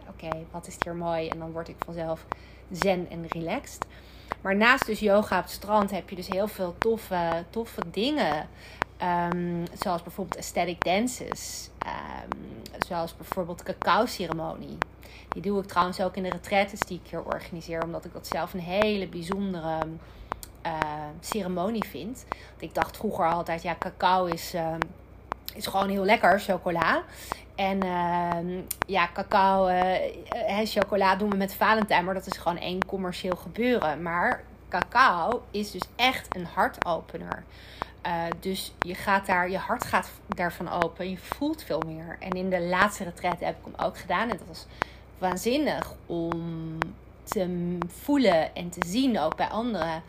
oké, 0.10 0.30
wat 0.52 0.68
is 0.68 0.78
hier 0.84 0.96
mooi. 0.96 1.28
En 1.28 1.40
dan 1.40 1.52
word 1.52 1.68
ik 1.68 1.76
vanzelf 1.86 2.26
zen 2.72 3.08
en 3.10 3.26
relaxed. 3.28 3.86
Maar 4.42 4.56
naast 4.56 4.86
dus 4.86 5.00
yoga 5.00 5.38
op 5.38 5.44
het 5.44 5.52
strand 5.52 5.92
heb 5.92 6.10
je 6.10 6.16
dus 6.16 6.28
heel 6.28 6.48
veel 6.48 6.76
toffe, 6.78 7.44
toffe 7.50 7.82
dingen. 7.92 8.48
Ehm, 8.98 9.66
zoals 9.84 10.04
bijvoorbeeld 10.04 10.38
aesthetic 10.38 10.84
dances. 10.84 11.70
Ehm, 11.78 12.78
zoals 12.88 13.16
bijvoorbeeld 13.16 13.64
cacao 13.64 14.06
ceremonie. 14.06 14.78
Die 15.34 15.42
doe 15.42 15.62
ik 15.62 15.68
trouwens 15.68 16.02
ook 16.02 16.16
in 16.16 16.24
de 16.24 16.30
retretes 16.30 16.80
die 16.80 17.00
ik 17.04 17.10
hier 17.10 17.24
organiseer. 17.24 17.84
Omdat 17.84 18.06
ik 18.06 18.14
dat 18.14 18.28
zelf 18.28 18.54
een 18.54 18.60
hele 18.60 19.08
bijzondere 19.08 19.80
uh, 20.66 20.80
ceremonie 21.20 21.84
vind. 21.84 22.26
ik 22.58 22.74
dacht 22.74 22.98
vroeger 22.98 23.32
altijd, 23.32 23.62
ja, 23.62 23.76
cacao 23.80 24.26
is, 24.26 24.56
uh, 24.56 24.76
is 25.56 25.68
gewoon 25.68 25.90
heel 25.90 26.06
lekker, 26.06 26.40
chocola. 26.40 27.04
En 27.56 27.86
uh, 27.86 28.60
ja, 28.88 29.10
cacao 29.14 29.68
en 29.68 30.66
chocola 30.66 31.16
doen 31.16 31.30
we 31.30 31.36
met 31.36 31.54
Valentijn. 31.54 32.06
Maar 32.06 32.14
dat 32.14 32.28
is 32.28 32.38
gewoon 32.38 32.58
één 32.58 32.86
commercieel 32.86 33.36
gebeuren. 33.36 34.02
Maar 34.02 34.44
cacao 34.70 35.44
is 35.52 35.72
dus 35.72 35.84
echt 35.96 36.36
een 36.36 36.46
hartopener. 36.46 37.44
Dus 38.40 38.74
je, 38.80 38.96
gaat 38.96 39.26
daar, 39.26 39.50
je 39.50 39.58
hart 39.58 39.84
gaat 39.84 40.10
daarvan 40.28 40.70
open. 40.70 41.10
Je 41.10 41.18
voelt 41.18 41.64
veel 41.64 41.82
meer. 41.86 42.18
En 42.20 42.30
in 42.30 42.50
de 42.50 42.62
laatste 42.62 43.04
retreat 43.04 43.40
heb 43.40 43.58
ik 43.58 43.66
hem 43.66 43.86
ook 43.86 43.98
gedaan. 43.98 44.30
En 44.30 44.38
dat 44.38 44.48
was 44.48 44.66
waanzinnig 45.24 45.96
om 46.06 46.78
te 47.24 47.78
voelen 47.88 48.56
en 48.56 48.70
te 48.70 48.86
zien, 48.88 49.20
ook 49.20 49.36
bij 49.36 49.48
anderen, 49.48 50.04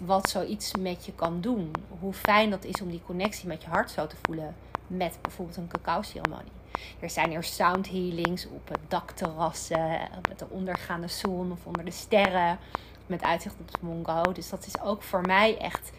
wat 0.00 0.28
zoiets 0.28 0.72
met 0.78 1.06
je 1.06 1.12
kan 1.12 1.40
doen. 1.40 1.70
Hoe 2.00 2.12
fijn 2.12 2.50
dat 2.50 2.64
is 2.64 2.80
om 2.80 2.90
die 2.90 3.02
connectie 3.06 3.48
met 3.48 3.62
je 3.62 3.68
hart 3.68 3.90
zo 3.90 4.06
te 4.06 4.16
voelen 4.22 4.54
met 4.86 5.18
bijvoorbeeld 5.22 5.56
een 5.56 5.68
cacao-ceremonie. 5.68 6.52
Er 7.00 7.10
zijn 7.10 7.32
er 7.32 7.44
sound 7.44 7.88
healings 7.88 8.46
op 8.46 8.78
dakterrassen, 8.88 9.98
met 10.28 10.38
de 10.38 10.48
ondergaande 10.48 11.08
zon 11.08 11.52
of 11.52 11.66
onder 11.66 11.84
de 11.84 11.90
sterren, 11.90 12.58
met 13.06 13.22
uitzicht 13.22 13.54
op 13.60 13.70
de 13.70 13.78
Mongo. 13.80 14.32
Dus 14.32 14.48
dat 14.48 14.66
is 14.66 14.80
ook 14.80 15.02
voor 15.02 15.20
mij 15.20 15.58
echt, 15.58 15.92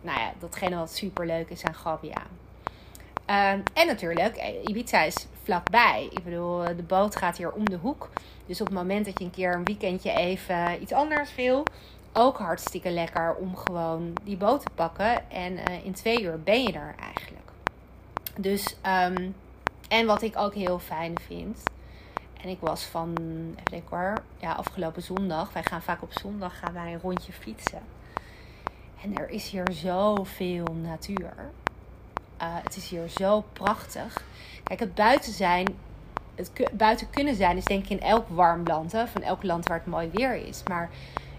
nou 0.00 0.20
ja, 0.20 0.32
datgene 0.38 0.76
wat 0.76 0.94
super 0.94 1.26
leuk 1.26 1.48
is 1.48 1.64
aan 1.64 1.74
Gabia. 1.74 2.22
Ehm, 3.28 3.60
en 3.72 3.86
natuurlijk, 3.86 4.36
eh, 4.36 4.62
Ibiza 4.64 5.02
is 5.02 5.26
vlakbij. 5.42 6.08
Ik 6.10 6.24
bedoel, 6.24 6.64
de 6.64 6.82
boot 6.86 7.16
gaat 7.16 7.36
hier 7.36 7.52
om 7.52 7.70
de 7.70 7.76
hoek. 7.76 8.08
Dus 8.46 8.60
op 8.60 8.66
het 8.66 8.76
moment 8.76 9.04
dat 9.04 9.18
je 9.18 9.24
een 9.24 9.30
keer 9.30 9.54
een 9.54 9.64
weekendje 9.64 10.12
even 10.12 10.82
iets 10.82 10.92
anders 10.92 11.34
wil, 11.34 11.62
ook 12.12 12.38
hartstikke 12.38 12.90
lekker 12.90 13.34
om 13.34 13.56
gewoon 13.56 14.12
die 14.24 14.36
boot 14.36 14.60
te 14.60 14.70
pakken. 14.74 15.30
En 15.30 15.52
uh, 15.52 15.84
in 15.84 15.92
twee 15.92 16.22
uur 16.22 16.42
ben 16.42 16.62
je 16.62 16.72
er 16.72 16.94
eigenlijk. 17.00 17.50
Dus, 18.36 18.76
um, 18.86 19.34
en 19.88 20.06
wat 20.06 20.22
ik 20.22 20.36
ook 20.36 20.54
heel 20.54 20.78
fijn 20.78 21.14
vind. 21.26 21.62
En 22.42 22.48
ik 22.48 22.60
was 22.60 22.84
van, 22.84 23.14
even 23.50 23.70
denken 23.70 23.98
hoor, 23.98 24.22
ja, 24.36 24.52
afgelopen 24.52 25.02
zondag. 25.02 25.52
Wij 25.52 25.62
gaan 25.62 25.82
vaak 25.82 26.02
op 26.02 26.12
zondag 26.12 26.58
gaan 26.58 26.72
wij 26.72 26.92
een 26.92 27.00
rondje 27.00 27.32
fietsen. 27.32 27.82
En 29.02 29.16
er 29.16 29.28
is 29.28 29.50
hier 29.50 29.72
zoveel 29.72 30.66
natuur. 30.82 31.50
Uh, 32.42 32.54
het 32.62 32.76
is 32.76 32.88
hier 32.88 33.08
zo 33.08 33.44
prachtig. 33.52 34.22
Kijk, 34.62 34.80
het 34.80 34.94
buiten 34.94 35.32
zijn, 35.32 35.78
het 36.34 36.52
buiten 36.72 37.10
kunnen 37.10 37.34
zijn, 37.34 37.56
is 37.56 37.64
denk 37.64 37.84
ik 37.84 37.90
in 37.90 38.00
elk 38.00 38.28
warm 38.28 38.66
land. 38.66 38.92
Hè? 38.92 39.06
Van 39.06 39.22
elk 39.22 39.42
land 39.42 39.66
waar 39.66 39.78
het 39.78 39.86
mooi 39.86 40.10
weer 40.12 40.34
is. 40.34 40.62
Maar 40.62 40.90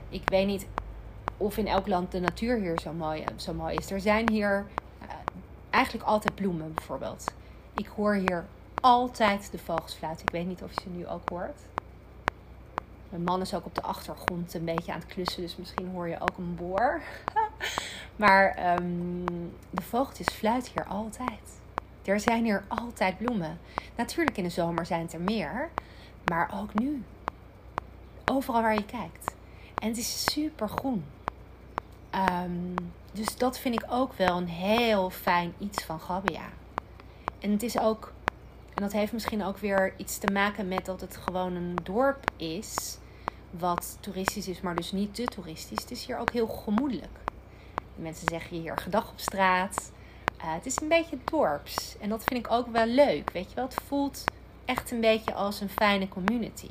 ik 0.09 0.29
weet 0.29 0.47
niet 0.47 0.67
of 1.37 1.57
in 1.57 1.67
elk 1.67 1.87
land 1.87 2.11
de 2.11 2.19
natuur 2.19 2.57
hier 2.57 2.79
zo 2.79 2.91
mooi, 2.93 3.23
zo 3.35 3.53
mooi 3.53 3.75
is. 3.75 3.91
Er 3.91 4.01
zijn 4.01 4.29
hier 4.29 4.65
uh, 5.01 5.07
eigenlijk 5.69 6.05
altijd 6.05 6.35
bloemen 6.35 6.73
bijvoorbeeld. 6.73 7.33
Ik 7.75 7.87
hoor 7.87 8.13
hier 8.13 8.45
altijd 8.81 9.51
de 9.51 9.57
vogels 9.57 9.93
fluiten. 9.93 10.25
Ik 10.25 10.31
weet 10.31 10.47
niet 10.47 10.63
of 10.63 10.73
je 10.73 10.81
ze 10.81 10.89
nu 10.89 11.07
ook 11.07 11.29
hoort. 11.29 11.59
Mijn 13.09 13.23
man 13.23 13.41
is 13.41 13.53
ook 13.53 13.65
op 13.65 13.75
de 13.75 13.81
achtergrond 13.81 14.53
een 14.53 14.65
beetje 14.65 14.91
aan 14.93 14.99
het 14.99 15.13
klussen, 15.13 15.41
dus 15.41 15.55
misschien 15.55 15.89
hoor 15.93 16.07
je 16.07 16.19
ook 16.19 16.37
een 16.37 16.55
boor. 16.55 17.01
maar 18.19 18.75
um, 18.77 19.25
de 19.69 19.81
vogeltjes 19.81 20.27
fluiten 20.27 20.71
hier 20.75 20.85
altijd. 20.85 21.59
Er 22.03 22.19
zijn 22.19 22.43
hier 22.43 22.63
altijd 22.67 23.17
bloemen. 23.17 23.59
Natuurlijk 23.95 24.37
in 24.37 24.43
de 24.43 24.49
zomer 24.49 24.85
zijn 24.85 25.01
het 25.01 25.13
er 25.13 25.21
meer, 25.21 25.69
maar 26.25 26.51
ook 26.53 26.79
nu. 26.79 27.03
Overal 28.25 28.61
waar 28.61 28.73
je 28.73 28.85
kijkt. 28.85 29.35
En 29.75 29.87
het 29.87 29.97
is 29.97 30.23
super 30.31 30.69
groen. 30.69 31.05
Um, 32.43 32.73
dus 33.11 33.37
dat 33.37 33.59
vind 33.59 33.75
ik 33.75 33.85
ook 33.89 34.13
wel 34.13 34.37
een 34.37 34.47
heel 34.47 35.09
fijn 35.09 35.53
iets 35.57 35.83
van 35.83 35.99
Gabia. 35.99 36.49
En 37.39 37.51
het 37.51 37.63
is 37.63 37.79
ook, 37.79 38.13
en 38.73 38.83
dat 38.83 38.91
heeft 38.91 39.13
misschien 39.13 39.43
ook 39.43 39.57
weer 39.57 39.93
iets 39.97 40.17
te 40.17 40.31
maken 40.31 40.67
met 40.67 40.85
dat 40.85 41.01
het 41.01 41.17
gewoon 41.17 41.55
een 41.55 41.75
dorp 41.83 42.31
is. 42.35 42.97
Wat 43.49 43.97
toeristisch 43.99 44.47
is, 44.47 44.61
maar 44.61 44.75
dus 44.75 44.91
niet 44.91 45.15
te 45.15 45.23
toeristisch. 45.23 45.81
Het 45.81 45.91
is 45.91 46.05
hier 46.05 46.17
ook 46.17 46.31
heel 46.31 46.47
gemoedelijk. 46.47 47.27
Mensen 48.01 48.27
zeggen 48.29 48.57
hier 48.57 48.77
gedag 48.77 49.09
op 49.09 49.19
straat. 49.19 49.91
Uh, 50.37 50.53
het 50.53 50.65
is 50.65 50.81
een 50.81 50.87
beetje 50.87 51.17
dorps. 51.23 51.97
En 51.99 52.09
dat 52.09 52.23
vind 52.23 52.45
ik 52.45 52.51
ook 52.51 52.67
wel 52.67 52.85
leuk. 52.85 53.29
Weet 53.31 53.49
je 53.49 53.55
wel, 53.55 53.65
het 53.65 53.81
voelt 53.87 54.23
echt 54.65 54.91
een 54.91 55.01
beetje 55.01 55.33
als 55.33 55.61
een 55.61 55.69
fijne 55.69 56.07
community. 56.07 56.69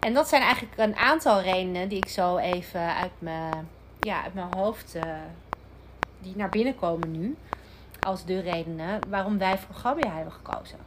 En 0.00 0.14
dat 0.14 0.28
zijn 0.28 0.42
eigenlijk 0.42 0.78
een 0.78 0.96
aantal 0.96 1.40
redenen 1.40 1.88
die 1.88 1.98
ik 1.98 2.08
zo 2.08 2.36
even 2.36 2.94
uit 2.94 3.12
mijn, 3.18 3.68
ja, 4.00 4.22
uit 4.22 4.34
mijn 4.34 4.54
hoofd, 4.56 4.96
uh, 4.96 5.02
die 6.18 6.36
naar 6.36 6.48
binnen 6.48 6.76
komen 6.76 7.10
nu. 7.10 7.36
Als 8.00 8.24
de 8.24 8.40
redenen 8.40 9.08
waarom 9.08 9.38
wij 9.38 9.58
voor 9.58 9.74
Gabia 9.74 10.14
hebben 10.14 10.32
gekozen. 10.32 10.78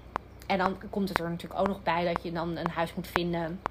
En 0.47 0.57
dan 0.57 0.77
komt 0.89 1.09
het 1.09 1.19
er 1.19 1.29
natuurlijk 1.29 1.59
ook 1.59 1.67
nog 1.67 1.83
bij 1.83 2.13
dat 2.13 2.23
je 2.23 2.31
dan 2.31 2.55
een 2.55 2.69
huis 2.69 2.93
moet 2.93 3.07
vinden. 3.07 3.61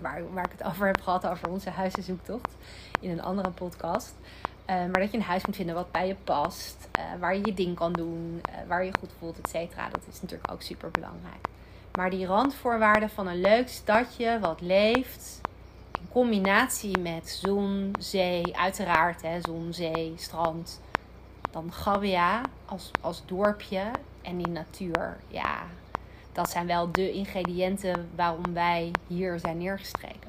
Waar, 0.00 0.32
waar 0.32 0.44
ik 0.44 0.52
het 0.58 0.62
over 0.62 0.86
heb 0.86 1.00
gehad, 1.00 1.26
over 1.26 1.50
onze 1.50 1.70
huizenzoektocht. 1.70 2.56
In 3.00 3.10
een 3.10 3.22
andere 3.22 3.50
podcast. 3.50 4.14
Uh, 4.70 4.74
maar 4.74 5.00
dat 5.00 5.10
je 5.10 5.16
een 5.16 5.22
huis 5.22 5.46
moet 5.46 5.56
vinden 5.56 5.74
wat 5.74 5.92
bij 5.92 6.06
je 6.06 6.16
past. 6.24 6.88
Uh, 6.98 7.20
waar 7.20 7.34
je 7.36 7.40
je 7.44 7.54
ding 7.54 7.76
kan 7.76 7.92
doen. 7.92 8.40
Uh, 8.48 8.68
waar 8.68 8.84
je 8.84 8.90
je 8.90 8.98
goed 8.98 9.12
voelt, 9.18 9.38
et 9.38 9.48
cetera. 9.48 9.88
Dat 9.88 10.00
is 10.12 10.20
natuurlijk 10.20 10.52
ook 10.52 10.62
super 10.62 10.90
belangrijk. 10.90 11.48
Maar 11.92 12.10
die 12.10 12.26
randvoorwaarden 12.26 13.10
van 13.10 13.26
een 13.26 13.40
leuk 13.40 13.68
stadje 13.68 14.38
wat 14.40 14.60
leeft. 14.60 15.40
In 16.00 16.08
combinatie 16.08 16.98
met 16.98 17.28
zon, 17.28 17.92
zee, 17.98 18.56
uiteraard. 18.56 19.22
Hè, 19.22 19.40
zon, 19.40 19.68
zee, 19.70 20.12
strand. 20.16 20.80
Dan 21.50 21.72
Gabia 21.72 22.40
als, 22.64 22.90
als 23.00 23.22
dorpje. 23.26 23.90
En 24.22 24.36
die 24.36 24.48
natuur. 24.48 25.16
Ja, 25.28 25.62
dat 26.32 26.50
zijn 26.50 26.66
wel 26.66 26.92
de 26.92 27.12
ingrediënten 27.12 28.08
waarom 28.14 28.52
wij 28.52 28.90
hier 29.06 29.38
zijn 29.38 29.58
neergestreken. 29.58 30.25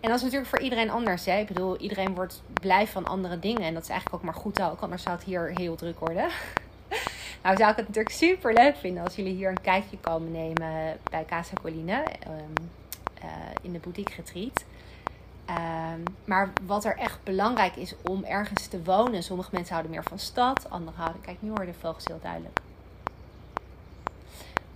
En 0.00 0.08
dat 0.08 0.16
is 0.16 0.22
natuurlijk 0.22 0.50
voor 0.50 0.60
iedereen 0.60 0.90
anders. 0.90 1.24
Hè? 1.24 1.38
Ik 1.38 1.46
bedoel, 1.46 1.76
iedereen 1.76 2.14
wordt 2.14 2.42
blij 2.60 2.86
van 2.86 3.06
andere 3.06 3.38
dingen. 3.38 3.62
En 3.62 3.74
dat 3.74 3.82
is 3.82 3.88
eigenlijk 3.88 4.18
ook 4.18 4.30
maar 4.30 4.40
goed 4.40 4.62
ook, 4.62 4.80
anders 4.80 5.02
zou 5.02 5.16
het 5.16 5.24
hier 5.24 5.50
heel 5.54 5.76
druk 5.76 5.98
worden. 5.98 6.28
nou 7.42 7.56
zou 7.56 7.70
ik 7.70 7.76
het 7.76 7.86
natuurlijk 7.86 8.14
super 8.14 8.52
leuk 8.52 8.76
vinden 8.76 9.04
als 9.04 9.16
jullie 9.16 9.34
hier 9.34 9.48
een 9.48 9.60
kijkje 9.60 9.98
komen 9.98 10.32
nemen 10.32 10.98
bij 11.10 11.24
Casa 11.24 11.54
Colline. 11.62 12.04
Um, 12.26 12.68
uh, 13.24 13.30
in 13.62 13.72
de 13.72 13.78
boutique 13.78 14.14
retreat. 14.16 14.64
Um, 15.50 16.02
maar 16.24 16.52
wat 16.62 16.84
er 16.84 16.96
echt 16.96 17.22
belangrijk 17.24 17.76
is 17.76 17.94
om 18.04 18.24
ergens 18.24 18.66
te 18.66 18.82
wonen. 18.82 19.22
Sommige 19.22 19.50
mensen 19.52 19.72
houden 19.72 19.92
meer 19.92 20.04
van 20.04 20.18
stad, 20.18 20.70
anderen 20.70 20.98
houden... 20.98 21.20
Kijk, 21.20 21.36
nu 21.40 21.48
hoor 21.48 21.66
de 21.66 21.74
vogels 21.74 22.04
heel 22.04 22.18
duidelijk. 22.22 22.60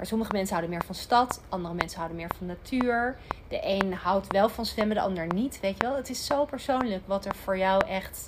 Maar 0.03 0.11
sommige 0.11 0.33
mensen 0.33 0.57
houden 0.57 0.77
meer 0.77 0.87
van 0.87 0.95
stad, 0.95 1.41
andere 1.49 1.75
mensen 1.75 1.99
houden 1.99 2.17
meer 2.17 2.31
van 2.39 2.47
natuur. 2.47 3.17
De 3.49 3.61
een 3.63 3.95
houdt 3.95 4.33
wel 4.33 4.49
van 4.49 4.67
zwemmen, 4.67 4.97
de 4.97 5.03
ander 5.03 5.35
niet. 5.35 5.61
Weet 5.61 5.77
je 5.77 5.83
wel, 5.83 5.97
het 5.97 6.11
is 6.11 6.27
zo 6.27 6.45
persoonlijk 6.45 7.03
wat 7.07 7.25
er 7.25 7.35
voor 7.35 7.59
jou 7.59 7.87
echt 7.87 8.27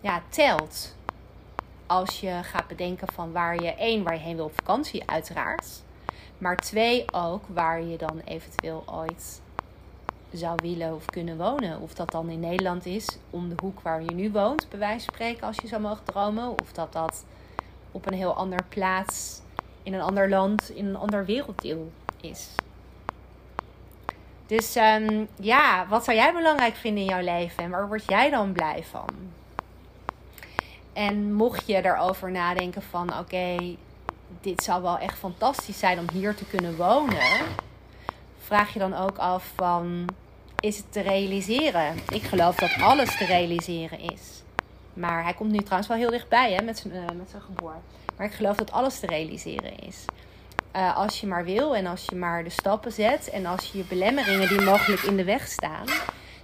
ja, 0.00 0.22
telt. 0.28 0.96
Als 1.86 2.20
je 2.20 2.40
gaat 2.42 2.68
bedenken 2.68 3.12
van 3.12 3.32
waar 3.32 3.62
je 3.62 3.74
één, 3.74 4.02
waar 4.02 4.14
je 4.14 4.20
heen 4.20 4.36
wil 4.36 4.44
op 4.44 4.54
vakantie, 4.54 5.10
uiteraard. 5.10 5.82
Maar 6.38 6.56
twee 6.56 7.12
ook 7.12 7.44
waar 7.46 7.82
je 7.82 7.96
dan 7.96 8.20
eventueel 8.24 8.84
ooit 8.86 9.40
zou 10.32 10.58
willen 10.62 10.94
of 10.94 11.04
kunnen 11.06 11.36
wonen. 11.36 11.80
Of 11.80 11.94
dat 11.94 12.10
dan 12.10 12.28
in 12.28 12.40
Nederland 12.40 12.86
is, 12.86 13.18
om 13.30 13.48
de 13.48 13.62
hoek 13.62 13.80
waar 13.80 14.02
je 14.02 14.14
nu 14.14 14.30
woont, 14.30 14.68
bij 14.68 14.78
wijze 14.78 15.04
van 15.04 15.14
spreken, 15.14 15.46
als 15.46 15.56
je 15.56 15.68
zou 15.68 15.82
mogen 15.82 16.04
dromen. 16.04 16.60
Of 16.60 16.72
dat 16.72 16.92
dat 16.92 17.24
op 17.90 18.06
een 18.06 18.16
heel 18.16 18.34
ander 18.34 18.64
plaats 18.68 19.40
in 19.82 19.94
een 19.94 20.00
ander 20.00 20.28
land, 20.28 20.70
in 20.70 20.86
een 20.86 20.96
ander 20.96 21.24
werelddeel 21.24 21.92
is. 22.20 22.48
Dus 24.46 24.76
um, 24.76 25.28
ja, 25.36 25.86
wat 25.88 26.04
zou 26.04 26.16
jij 26.16 26.32
belangrijk 26.32 26.74
vinden 26.74 27.02
in 27.02 27.08
jouw 27.08 27.22
leven 27.22 27.64
en 27.64 27.70
waar 27.70 27.88
word 27.88 28.04
jij 28.06 28.30
dan 28.30 28.52
blij 28.52 28.84
van? 28.90 29.08
En 30.92 31.32
mocht 31.32 31.66
je 31.66 31.84
erover 31.84 32.30
nadenken 32.30 32.82
van 32.82 33.18
oké, 33.18 33.76
dit 34.40 34.62
zou 34.62 34.82
wel 34.82 34.98
echt 34.98 35.18
fantastisch 35.18 35.78
zijn 35.78 35.98
om 35.98 36.10
hier 36.12 36.34
te 36.34 36.44
kunnen 36.44 36.76
wonen, 36.76 37.46
vraag 38.38 38.72
je 38.72 38.78
dan 38.78 38.94
ook 38.94 39.18
af 39.18 39.52
van 39.56 40.08
is 40.60 40.76
het 40.76 40.92
te 40.92 41.00
realiseren. 41.00 41.94
Ik 42.08 42.22
geloof 42.22 42.54
dat 42.56 42.70
alles 42.80 43.18
te 43.18 43.24
realiseren 43.24 43.98
is. 43.98 44.42
Maar 44.94 45.22
hij 45.22 45.34
komt 45.34 45.50
nu 45.50 45.58
trouwens 45.58 45.88
wel 45.88 45.96
heel 45.96 46.10
dichtbij 46.10 46.52
hè, 46.52 46.64
met, 46.64 46.78
zijn, 46.78 46.94
uh, 46.94 47.06
met 47.16 47.30
zijn 47.30 47.42
geboorte. 47.42 47.78
Maar 48.20 48.28
ik 48.28 48.34
geloof 48.34 48.56
dat 48.56 48.72
alles 48.72 48.98
te 48.98 49.06
realiseren 49.06 49.78
is. 49.78 50.04
Uh, 50.76 50.96
als 50.96 51.20
je 51.20 51.26
maar 51.26 51.44
wil 51.44 51.76
en 51.76 51.86
als 51.86 52.04
je 52.04 52.16
maar 52.16 52.44
de 52.44 52.50
stappen 52.50 52.92
zet 52.92 53.30
en 53.30 53.46
als 53.46 53.72
je 53.72 53.78
je 53.78 53.84
belemmeringen 53.84 54.48
die 54.48 54.60
mogelijk 54.60 55.02
in 55.02 55.16
de 55.16 55.24
weg 55.24 55.46
staan, 55.48 55.86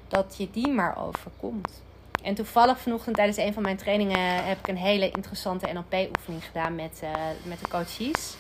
dat 0.08 0.34
je 0.38 0.50
die 0.50 0.68
maar 0.68 0.98
overkomt. 1.06 1.82
En 2.22 2.34
toevallig 2.34 2.78
vanochtend 2.80 3.16
tijdens 3.16 3.36
een 3.36 3.52
van 3.52 3.62
mijn 3.62 3.76
trainingen 3.76 4.44
heb 4.44 4.58
ik 4.58 4.68
een 4.68 4.76
hele 4.76 5.10
interessante 5.10 5.72
NLP-oefening 5.72 6.44
gedaan 6.44 6.74
met, 6.74 7.00
uh, 7.04 7.10
met 7.42 7.60
de 7.60 7.68
coaches. 7.68 8.36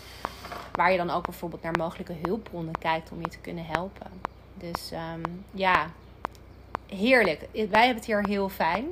Waar 0.72 0.92
je 0.92 0.98
dan 0.98 1.10
ook 1.10 1.24
bijvoorbeeld 1.24 1.62
naar 1.62 1.76
mogelijke 1.78 2.14
hulpbronnen 2.22 2.78
kijkt 2.78 3.10
om 3.10 3.20
je 3.20 3.28
te 3.28 3.38
kunnen 3.38 3.66
helpen. 3.66 4.10
Dus 4.54 4.92
um, 4.92 5.44
ja, 5.50 5.86
heerlijk. 6.86 7.40
Wij 7.52 7.84
hebben 7.84 7.96
het 7.96 8.04
hier 8.04 8.26
heel 8.26 8.48
fijn. 8.48 8.84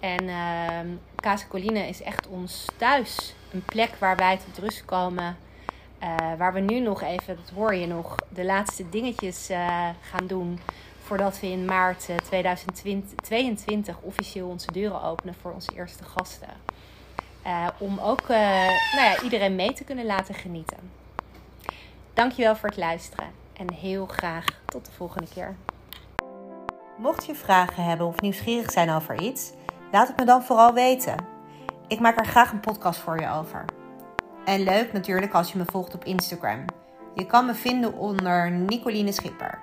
En 0.00 0.24
uh, 0.24 0.96
Casa 1.20 1.46
is 1.86 2.02
echt 2.02 2.28
ons 2.28 2.66
thuis. 2.76 3.34
Een 3.52 3.64
plek 3.64 3.90
waar 3.98 4.16
wij 4.16 4.36
tot 4.36 4.58
rust 4.58 4.84
komen. 4.84 5.36
Uh, 6.02 6.16
waar 6.38 6.52
we 6.52 6.60
nu 6.60 6.80
nog 6.80 7.02
even, 7.02 7.36
dat 7.36 7.50
hoor 7.54 7.74
je 7.74 7.86
nog, 7.86 8.16
de 8.28 8.44
laatste 8.44 8.88
dingetjes 8.88 9.50
uh, 9.50 9.88
gaan 10.00 10.26
doen. 10.26 10.60
Voordat 11.02 11.40
we 11.40 11.46
in 11.46 11.64
maart 11.64 12.08
2022 12.24 13.96
officieel 14.00 14.48
onze 14.48 14.72
deuren 14.72 15.02
openen 15.02 15.34
voor 15.40 15.52
onze 15.52 15.72
eerste 15.76 16.04
gasten. 16.04 16.48
Om 17.78 17.98
ook 17.98 18.28
nou 18.28 19.04
ja, 19.04 19.22
iedereen 19.22 19.54
mee 19.54 19.72
te 19.72 19.84
kunnen 19.84 20.06
laten 20.06 20.34
genieten. 20.34 20.78
Dankjewel 22.14 22.56
voor 22.56 22.68
het 22.68 22.78
luisteren 22.78 23.26
en 23.52 23.72
heel 23.72 24.06
graag 24.06 24.44
tot 24.64 24.84
de 24.84 24.92
volgende 24.92 25.28
keer. 25.34 25.56
Mocht 26.96 27.26
je 27.26 27.34
vragen 27.34 27.84
hebben 27.84 28.06
of 28.06 28.20
nieuwsgierig 28.20 28.70
zijn 28.70 28.90
over 28.90 29.20
iets, 29.20 29.52
laat 29.90 30.08
het 30.08 30.16
me 30.16 30.24
dan 30.24 30.42
vooral 30.42 30.72
weten. 30.72 31.14
Ik 31.88 32.00
maak 32.00 32.18
er 32.18 32.26
graag 32.26 32.52
een 32.52 32.60
podcast 32.60 33.00
voor 33.00 33.20
je 33.20 33.30
over. 33.30 33.64
En 34.44 34.62
leuk 34.62 34.92
natuurlijk 34.92 35.32
als 35.32 35.52
je 35.52 35.58
me 35.58 35.64
volgt 35.66 35.94
op 35.94 36.04
Instagram. 36.04 36.64
Je 37.14 37.26
kan 37.26 37.46
me 37.46 37.54
vinden 37.54 37.94
onder 37.94 38.50
Nicoline 38.50 39.12
Schipper. 39.12 39.58